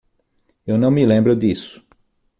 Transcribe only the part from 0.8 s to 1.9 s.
me lembro disso.